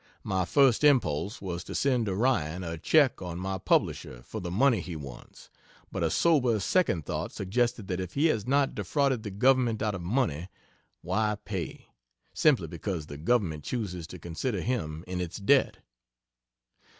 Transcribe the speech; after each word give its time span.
My 0.23 0.45
first 0.45 0.83
impulse 0.83 1.43
was 1.43 1.63
to 1.63 1.75
send 1.75 2.09
Orion 2.09 2.63
a 2.63 2.79
check 2.79 3.21
on 3.21 3.37
my 3.37 3.59
publisher 3.59 4.23
for 4.23 4.39
the 4.41 4.49
money 4.49 4.79
he 4.81 4.95
wants, 4.95 5.51
but 5.91 6.01
a 6.01 6.09
sober 6.09 6.59
second 6.59 7.05
thought 7.05 7.31
suggested 7.31 7.87
that 7.87 7.99
if 7.99 8.15
he 8.15 8.25
has 8.25 8.47
not 8.47 8.73
defrauded 8.73 9.21
the 9.21 9.29
government 9.29 9.83
out 9.83 9.93
of 9.93 10.01
money, 10.01 10.47
why 11.01 11.37
pay, 11.45 11.89
simply 12.33 12.65
because 12.65 13.05
the 13.05 13.17
government 13.19 13.63
chooses 13.63 14.07
to 14.07 14.17
consider 14.17 14.61
him 14.61 15.03
in 15.05 15.21
its 15.21 15.37
debt? 15.37 15.77